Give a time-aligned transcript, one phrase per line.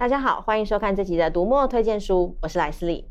[0.00, 3.04] 大家好，欢迎收看这集的读墨推荐书，我是莱斯利。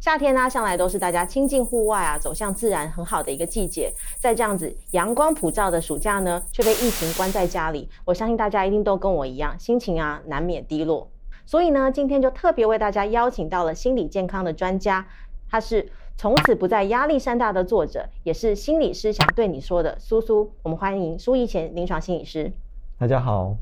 [0.00, 3.92] 夏天呢、向来都是大家亲近户外啊，走向自然很好的一个季节。
[4.18, 11.06] 在这样子阳光普照的暑假呢，却被疫情关在家里，我相信大家一定都跟我一样，心情啊难免低落。
[11.44, 15.06] 所以呢，今天就特别为大家邀请到了心理健康的专家，
[15.50, 20.50] 他是从此不再压力山大的作者，也是心理师想对你说的苏苏。
[20.62, 22.50] 我们欢迎苏奕虔临床心理师。
[22.98, 23.54] 大家好。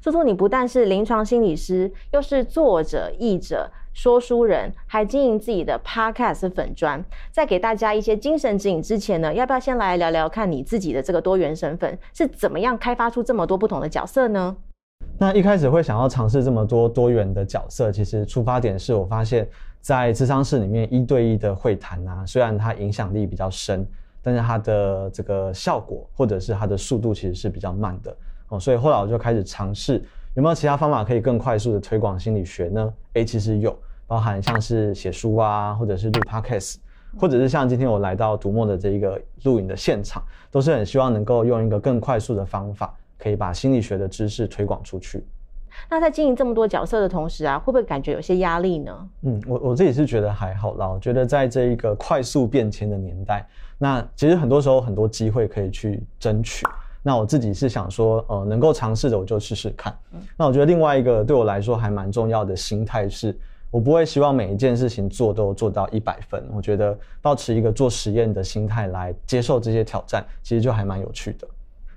[0.00, 7.04] 苏苏，你不但是临床心理师，又是作者、译者、说书人，还经营自己的 Podcast 粉砖。
[7.30, 14.56] 在给大家一些精神指引之前呢，要不要先来聊聊看你自己的这个多元身份是怎么样开发出这么多不同的角色呢？
[15.18, 19.48] 那一开始会想要尝试这么多多元的角色，其实出发点是我发现，
[19.80, 23.86] 在咨商室里面一对一的会谈啊，虽然它影响力比较深，
[24.20, 28.16] 但是它的这个效果或者是它的速度其实是比较慢的。
[28.54, 30.02] 哦，所以后来我就开始尝试
[30.34, 32.94] 有没有其他方法可以更快速的推广心理学呢？
[33.14, 36.76] 诶，其实有，包含像是写书啊，或者是录 Podcast，
[37.16, 45.24] 或者是像今天我来到读墨的这一个录影的现场，都是很希望能够用一个更快速的方法，可以把心理学的知识推广出去。
[45.90, 49.08] 那在经营这么多角色的同时啊，会不会感觉有些压力呢？
[49.22, 50.88] 嗯，我我自己是觉得还好啦。
[50.88, 53.44] 我觉得在这一个快速变迁的年代，
[53.78, 56.64] 那其实很多时候很多机会可以去争取。
[57.06, 59.94] 那我自己是想说，呃，能够尝试的我就试试看。
[60.38, 63.38] 那我觉得另外一个对我来说还蛮重要的心态是，
[63.70, 66.42] 我不会希望每一件事情做都做到一百分。
[66.54, 71.46] 我觉得保持一个做实验的心态来接受这些挑战，其实就还蛮有趣的。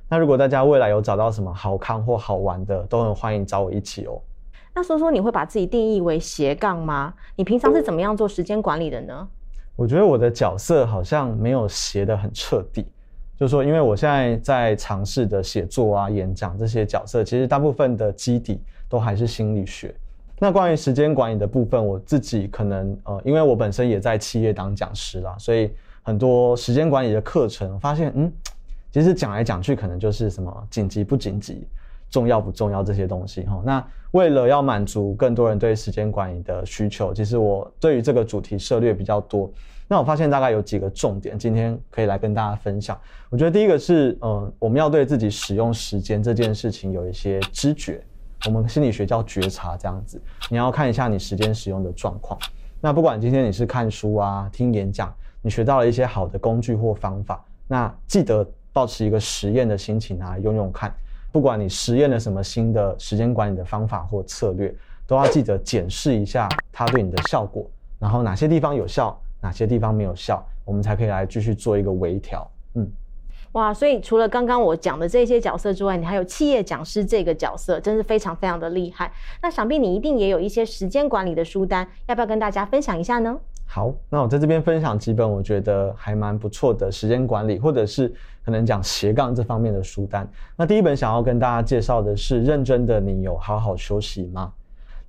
[0.10, 4.22] 那如果大家未来有找到什么好看或好玩的，都很欢迎找我一起哦。
[4.76, 7.14] 那说说你会把自己定义为斜杠吗？
[7.38, 9.28] 你平常是怎么样做时间管理的呢？
[9.78, 12.86] 我觉得我的角色好像没有斜的很彻底。
[13.40, 19.94] 就是说，因为我现在在尝试的写作啊、演讲这些角色，其实大部分的基底都还是心理学。
[20.40, 25.72] 那关于时间管理的部分，我自己可能呃，因为我本身也在企业当讲师啦，所以
[26.02, 28.32] 很多时间管理的课程，发现嗯，
[28.92, 31.68] 其实讲来讲去，可能就是什么紧急不紧急、
[32.10, 33.62] 重要不重要这些东西哈。
[33.66, 39.52] 那为了要满足更多人对时间管理的需求，其实我对于这个主题涉猎比较多。
[39.90, 43.00] 那我发现大概有几个重点，今天可以来跟大家分享。
[43.30, 48.04] 我觉得第一个是，嗯，我们要对自己使用时间这件事情有一些知觉，
[48.46, 50.22] 我们心理学叫觉察，这样子。
[50.50, 52.38] 你要看一下你时间使用的状况。
[52.82, 60.94] 那不管今天你是看书啊、听演讲，你学到了一些好的工具或方法，那记得保持一个实验的心情啊，用用看。
[61.38, 64.74] 不管你实验了什么新的时间管理的方法或策略，
[65.06, 69.16] 都要记得检视一下它对你的效果，然后哪些地方有效。
[69.40, 72.50] 哪些地方没有效，我们才可以来继续做一个微调。
[72.74, 72.92] 嗯，
[73.52, 79.14] 哇，所以除了刚刚我讲的这些角色之外，你还有企业讲师这个角色，真是非常非常的厉害。
[79.44, 83.40] 那想必你一定也有一些时间管理的书单，要不要跟大家分享一下呢？
[83.68, 88.12] 好，那我在这边分享几本我觉得还蛮不错的时间管理，或者是
[88.44, 90.28] 可能讲斜杠这方面的书单。
[90.56, 94.52] 那第一本想要跟大家介绍的是《认真的你有好好休息吗》？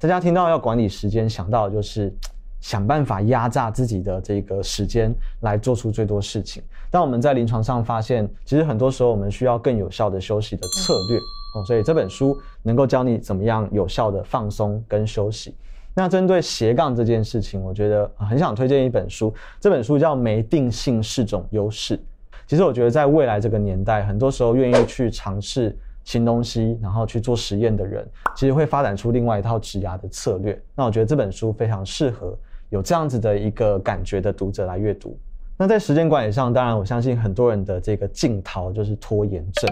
[0.03, 2.13] 大家听到要管理时间，想到的就是。
[2.61, 11.19] 想办法压榨自己的这个时间来做出最多事情，但我们在临床上发现，其实很多时候我们需要更有效的休息的策略
[11.55, 15.55] 哦，所以这本书能够教你怎么样有效的放松跟休息。
[15.99, 21.99] 那针对斜杠这件事情，我觉得很想推荐一本书，这本书叫《没定性是种优势》。
[22.47, 30.57] 其实我觉得在未来这个年代，很多时候愿意去尝试新东西，然后去做实验的人，其实会发展出另外一套职涯的策略。
[30.77, 32.33] 那我觉得这本书非常适合。
[32.71, 35.19] 有这样子的一个感觉的读者来阅读。
[35.57, 39.69] 那在时间管理上，当然我相信很多人的这个镜头就是拖延症。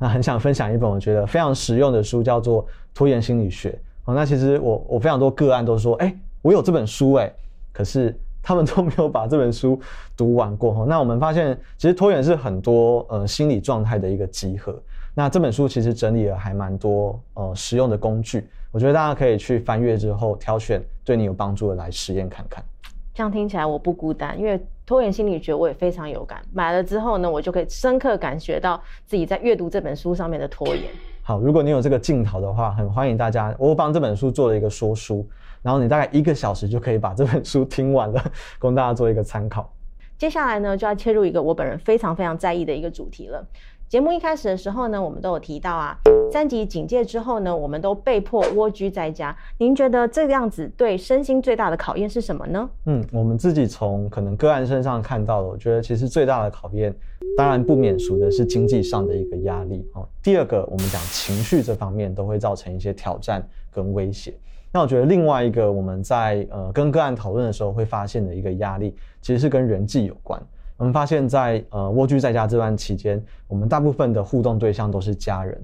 [0.00, 3.70] 那很想分享一本我觉得非常实用的书，叫做《拖延心理学》。
[4.14, 7.32] 那其实我我非常多个案都说，哎，我有这本书哎，
[7.72, 9.78] 可是 他们都没有把这本书
[10.16, 10.86] 读完过。
[10.86, 14.74] 那我们发现，其实拖延是很多呃心理状态的一个集合。
[15.14, 18.46] 那这本书其实整理了还蛮多呃实用的工具。
[18.72, 22.64] 我觉得大家可以去翻阅之后挑选对你有帮助的来实验看看。
[23.12, 26.40] 这样听起来我不孤单，因为拖延心理学我也非常有感。
[26.52, 30.84] 买了之后呢，我就可以深刻感觉到自己在阅读这本书上面的拖延。
[31.30, 33.54] 好，如果你有这个镜头的话，很欢迎大家。
[33.56, 35.24] 我帮这本书做了一个说书，
[35.62, 38.20] 然后你大概一个小时就可以把这本书听完了，
[38.58, 39.72] 供大家做一个参考。
[40.18, 43.46] 接下来呢，就要切入一个我本人非常非常在意的一个主题了。
[43.90, 45.98] 节目一开始的时候呢，我们都有提到啊，
[46.30, 49.36] 三级警戒之后呢，我们都被迫蜗居在家。
[49.58, 52.70] 您觉得这个样子对身心最大的考验是什么呢？
[52.86, 56.94] 嗯，我们自己从可能个案身上看到的，我觉得其实最大的考验，
[57.36, 60.08] 当然不免俗的是经济上的一个压力哦。
[60.22, 64.32] 第二个，我们讲情绪这方面都会造成一些挑战跟威胁。
[64.72, 70.40] 那我觉得另外一个我们在呃跟个案讨论的时候会发现的一个压力，其实是跟人际有关。
[70.80, 75.60] 我们发现在，呃蜗居在家这段期间，我们大部分的互动对象都是家人，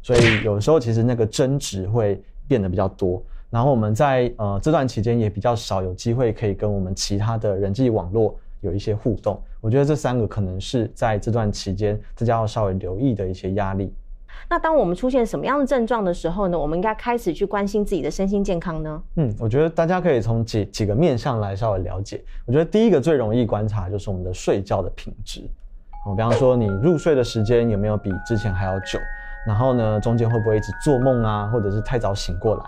[0.00, 3.20] 所以有时候其实那个争执会变得比较多。
[3.50, 9.42] 然后我们在呃这段期间也比较少有机会可以跟我们其他的人际网络有一些互动。
[9.60, 13.92] 我觉得这三个可能是在这段期间大家要稍微留意的一些压力。
[14.48, 16.58] 那当我们出现什么样的症状的时候呢？
[16.58, 19.02] 我们应该开始去关心自己的身心健康呢？
[19.16, 22.22] 嗯，我觉得大家可以从几几个面向来稍微了解。
[22.46, 25.42] 我觉得第一个最容易观察就是我们的睡觉的品质。
[26.06, 28.98] 哦，比方说你入睡的时间有没有比之前还要久？
[29.46, 32.64] 然后呢，中间会不会一直做梦啊，或者是太早醒过来？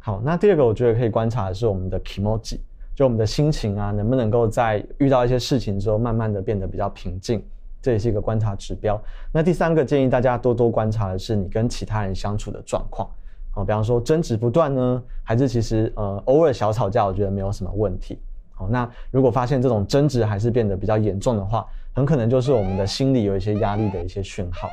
[0.00, 2.58] 好，那第二个我觉得可以观察的是我们的 kimoji，
[2.94, 7.44] 就我们的心情啊，能不能够在遇到一些事情之后，慢慢的变得比较平静。
[7.84, 8.98] 这也是一个观察指标。
[9.30, 13.06] 那第三个建议大家多多观察的是你跟其他人相处的状况。
[13.50, 18.18] 好，比方说争执不断呢，还是其实呃偶尔小吵架，我觉得没有什么问题。
[18.54, 24.70] 好，那如果发现这种争执还是变得比较严重的话，很可能就是我们的心理有一些压力的一些讯号。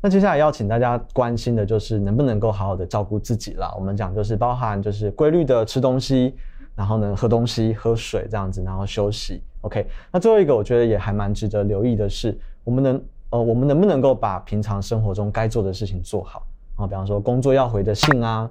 [0.00, 3.74] 那接下来要请大家关心的就是能不能够好好的照顾自己啦。
[3.76, 6.36] 我们讲就是包含就是规律的吃东西。
[6.76, 9.40] 然后呢，喝东西、喝水这样子，然后休息。
[9.64, 16.46] OK，那最后一个我觉得也还蛮值得留意的是，我们能呃，我们能不能够把平常生活中该做的事情做好
[16.76, 16.86] 啊？
[16.86, 18.48] 比方说工作要回的信啊，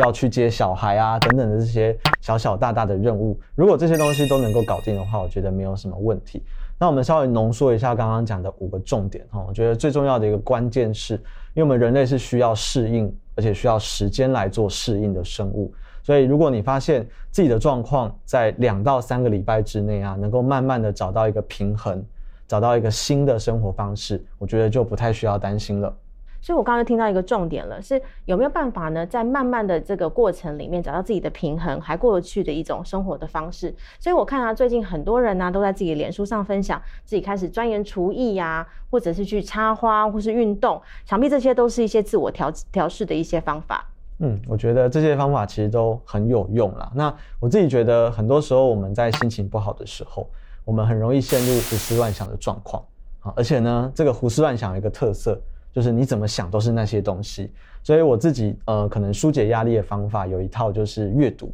[0.00, 6.42] 要去接小孩啊等等的这些小小大大的任务，如果这些东西都能够搞定的话，我觉得没有什么问题。
[6.78, 11.14] 那我们稍微浓缩一下刚刚讲的五个重点哈，我觉得最重要的一个关键是，
[11.54, 15.72] 因为我们人类是需要适应，而且需要时间来做适应的生物。
[16.06, 22.00] 所以，如果你发现自己的状况在两到三个礼拜之内啊，能够慢慢的找到一个平衡，
[22.46, 25.92] 找到一个新的生活方式，我觉得就不太需要担心了。
[26.40, 33.74] 所以我刚刚听到一个重点了，是有没有办法呢，在慢慢的这个过程里面找到自己的平衡，还过得去的一种生活的方式。
[33.98, 43.84] 所以我看啊，最近很多人呢、都在自己的脸书上分享自己开始钻研厨艺呀，或者是去插花，或是运动，想必这些都是一些自我调调试的一些方法。
[44.18, 46.90] 嗯，我觉得这些方法其实都很有用啦。
[46.94, 50.26] 那我自己觉得，很多时候我们在心情不好的时候，
[50.64, 52.82] 我们很容易陷入胡思乱想的状况
[53.20, 53.30] 啊。
[53.36, 55.38] 而且呢，这个胡思乱想有一个特色，
[55.70, 57.52] 就是你怎么想都是那些东西。
[57.82, 61.52] 所以我自己呃，可能纾解压力的方法有一套，就是阅读。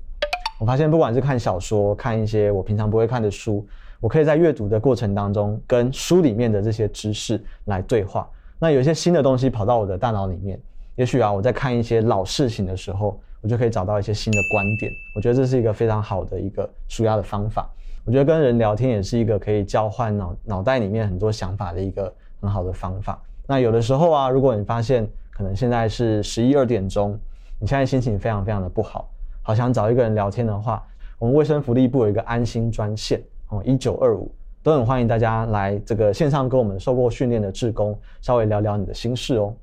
[0.61, 3.67] 我发现不管是看小说，看一些我平常不会看的书，
[3.99, 8.31] 我可以在阅读的过程当中，跟书里面的这些知识来对话。
[8.61, 10.61] 那有一些新的东西跑到我的大脑里面。
[10.97, 14.93] 也许啊，我在看一些老事情的时候，我就可以找到一些新的观点。
[15.15, 17.71] 我觉得这是一个非常好的一个舒压的方法。
[18.05, 23.23] 我觉得跟人聊天也是一个可以交换脑脑袋里面很多想法的一个很好的方法。
[23.47, 27.19] 那有的时候啊，如果你发现可能现在是十一二点钟，
[27.59, 29.09] 你现在心情非常非常的不好，
[29.41, 30.87] 好想找一个人聊天的话，
[31.19, 34.31] 我们卫生福利部有一个安心专线哦，一九二五，
[34.63, 39.55] 都很欢迎大家来这个线上跟我们受过训练的志工稍微聊聊你的心事哦。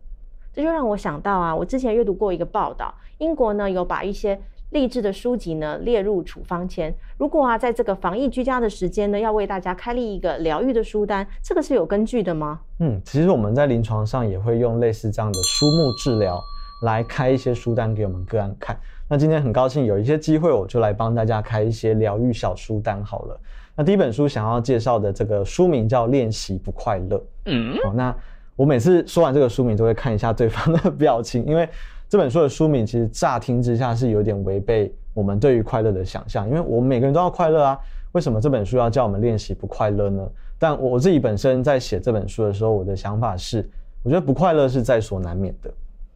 [0.54, 4.40] 这就让我想到啊，我之前阅读过一个报道，英国呢有把一些
[4.72, 6.94] 励志的书籍呢列入处方签。
[7.18, 12.60] 如果啊在这个防疫居家的时间呢，要为大家开立一个疗愈的书单，这个是有根据的吗？
[12.80, 16.40] 嗯，其实我们在临床上也会用类似这样的书目治疗
[16.84, 18.80] 来开一些书单给我们个案看。
[19.08, 23.40] 那今天很高兴有一些机会，我就来帮大家开一些疗愈小书单好了。
[23.76, 27.18] 那第一本书想要介绍的这个书名叫《练习不快乐》。
[27.46, 28.16] 嗯，好，那。
[28.60, 31.66] 我每次说完这个书名，都会看一下对方的表情，因为
[32.10, 36.46] 这本书的书名其实乍听之下是有点违背我们对于快乐的想象。
[36.46, 37.80] 因为我们每个人都要快乐啊，
[38.12, 40.30] 为什么这本书要叫我们练习不快乐呢？
[40.58, 43.66] 但我自己本身在写这本书的时候，我的想法是，
[44.04, 45.72] 我觉得不快乐是在所难免的，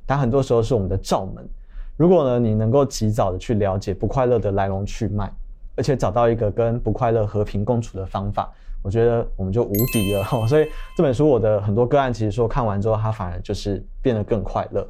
[0.06, 1.48] 但很多时候是我们的罩门。
[1.96, 5.32] 如果呢，你能够及早的去了解不快乐的来龙去脉，
[5.76, 8.52] 而且找到一个跟不快乐和平共处的方法。
[8.82, 14.86] 我觉得我们就无敌了哈， 所以这本书我的很多个案其实说看完之后，他反而就是变得更快乐。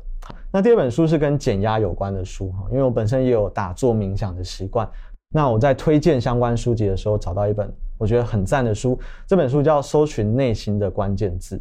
[0.51, 4.89] 那第二本书是跟减压有关的书哈，因为我本身也有打坐冥想的习惯。
[5.31, 11.55] 那我在推荐相关书籍的时候，找到一本我觉得很赞的书，这本书叫《搜寻内心的关键字》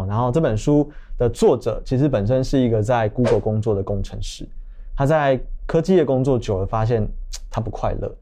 [0.00, 0.06] 哦。
[0.06, 0.88] 然后这本书
[1.18, 4.48] 的作者其实本身是一个在 Google 工作的工程师，
[4.94, 7.08] 他在科技业工作久了，发现
[7.50, 8.12] 他不快乐。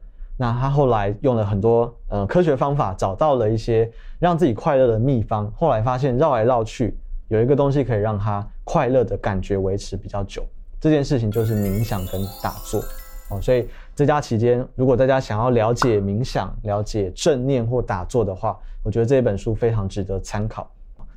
[0.41, 5.47] 那他后来用了很多呃科学方法，找到了一些让自己快乐的秘方。
[5.55, 10.43] 后来发现绕来绕去，有一个东西可以让他快乐的感觉维持比较久。
[10.79, 12.81] 这件事情就是冥想跟打坐
[13.29, 13.39] 哦。
[13.39, 20.67] 所以在家期间，如果大家想要了解冥想、了解正念或打坐的话，我觉得这本书非常值得参考。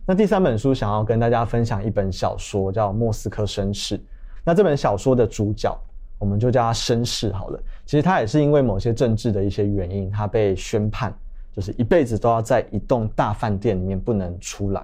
[0.04, 3.96] 那第三本书想要跟大家分享一本小说，叫《莫斯科绅士》。
[4.44, 5.74] 那这本小说的主角，
[6.18, 7.58] 我们就叫他绅士好了。
[7.86, 11.14] 其实他也是因为某些政治的一些原因，他被宣判，
[11.52, 14.80] 就是一辈子都要在一栋大饭店里面不能出来。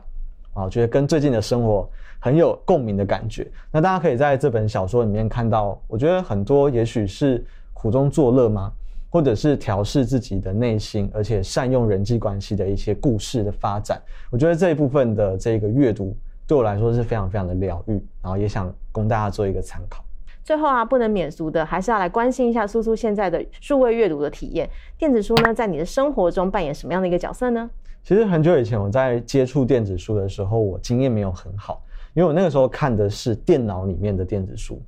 [0.52, 1.88] 啊，我觉得跟最近的生活
[2.18, 3.50] 很有共鸣的感觉。
[3.70, 8.72] 那大家可以在这本小说里面看到，我觉得很多也许是苦中作乐吗？
[9.12, 16.16] 或者是调试自己的内心，而且善用人际关系的一些故事的发展，我觉得这一部分的这个阅读
[16.46, 20.04] 对我来说是非常非常的疗愈，然后也想供大家做一个参考。
[20.42, 24.68] 最后啊，不能免俗的，还是要来关心一下苏苏现在的数位阅读的体验。
[24.98, 27.68] 电子书呢，在你的生活中扮演什么样的一个角色呢？
[28.02, 31.82] 其实很久以前我在接触电子书的时候，我经验没有很好，
[32.14, 34.80] 因为我那个时候看的是电脑里面的电子书。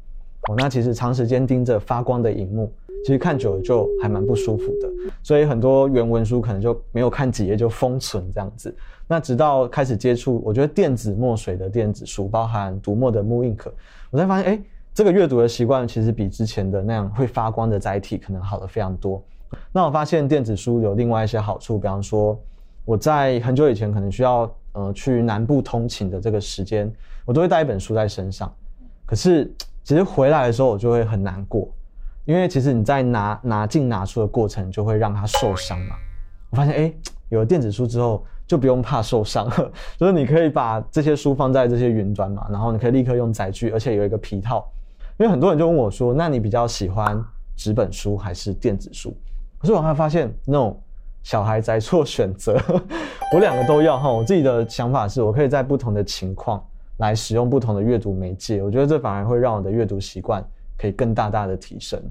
[0.49, 2.73] 哦，那其实长时间盯着发光的荧幕。
[3.05, 4.89] 其实看久了就还蛮不舒服的，
[5.25, 8.73] 所以很多原文书可能就没有看几页就封存这样子。
[9.09, 13.59] 那直到开始接触，我觉得电子墨水的电子书，包含读墨的 mooInk，
[14.13, 14.63] 我才发现，哎，
[14.95, 19.23] 这个阅读的习惯其实比之前的那样会发光的载体可能好了非常多。
[19.73, 22.39] 那我发现电子书有另外一些好处，比方说
[22.85, 26.93] 我在很久以前可能需要呃去南部通勤的这个时间，
[27.25, 28.53] 我都会带一本书在身上。
[29.07, 29.51] 可是
[29.83, 31.69] 其实回来的时候我就会很难过。
[32.25, 35.97] 因为其实你在拿拿进拿出的过程，就会让它受伤嘛。
[36.51, 36.95] 我发现，哎，
[37.31, 39.73] 有了电子书之后，就不用怕受伤了。
[39.99, 44.65] 就是你可以把这些书放在这些云端嘛，然后你可以立刻用载具，而且有一个皮套。
[45.23, 47.25] 因为很多人就问我说，那你比较喜欢
[47.57, 49.17] 纸本书还是电子书？
[49.57, 50.77] 可是我还发现那种
[51.23, 52.61] 小孩在做选择，
[53.33, 54.11] 我两个都要哈。
[54.11, 56.61] 我自己的想法是我可以在不同的情况
[56.97, 60.45] 来使用不同的阅读媒介，我觉得这反而会让我的阅读习惯。
[60.77, 62.03] 可以更大大的提升。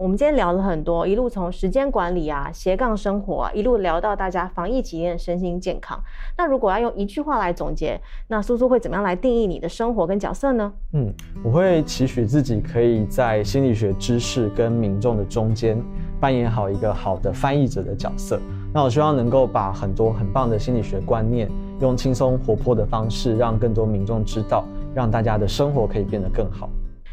[0.00, 6.02] 我们今天聊了很多，一路从时间管理啊、斜杠生活啊，一路聊到大家防疫期间身心健康。
[6.38, 10.72] 那如果要用一句话来总结，那苏苏会怎么样来定义你的生活跟角色呢？
[10.94, 11.12] 嗯，
[11.44, 15.78] 我会期许自己可以在心理学知识跟民众的中间
[16.18, 18.40] 扮演好一个好的翻译者的角色。
[18.72, 21.46] 那我希望能够把很多很棒的心理学观念，
[21.78, 24.64] 用轻松活泼的方式，让更多民众知道，
[24.94, 26.70] 让大家的生活可以变得更好。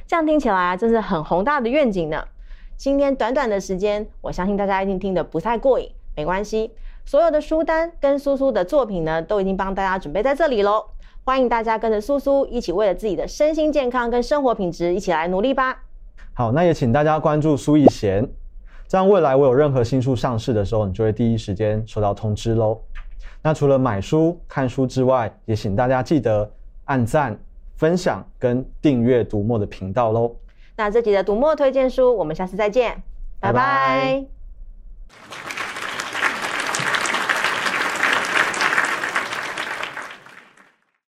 [0.07, 2.23] 这样听起来啊，真是很宏大的愿景呢。
[2.77, 6.71] 今天短短的时间，我相信大家一定听得不太过瘾，没关系，
[7.05, 10.85] 所有的书单跟苏苏的作品呢，都已经帮大家准备在这里喽。
[11.25, 15.83] 欢迎大家跟着苏苏一起，为了自己的身心健康跟生活品质，一起来努力吧。
[16.33, 18.29] 好，那也请大家关注苏奕贤，
[18.87, 22.79] 这样未来我有任何新书上市的时候，你就会第一时间收到通知喽。
[23.41, 26.47] 那除了买书、看书之外，也请大家记得
[26.85, 27.37] 按赞。
[27.75, 30.35] 分享跟订阅读墨的频道喽。
[30.77, 33.03] 那这集的读墨推荐书，我们下次再见，
[33.39, 33.59] 拜拜。
[33.59, 34.27] 拜
[35.19, 35.56] 拜。